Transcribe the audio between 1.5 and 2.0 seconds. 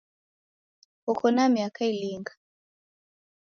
miaka